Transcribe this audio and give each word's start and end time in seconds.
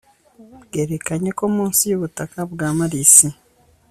bwerekanye 0.65 1.29
ko 1.37 1.43
munsi 1.55 1.81
y'ubutaka 1.91 2.39
bwa 2.51 2.67
marisi 2.77 3.27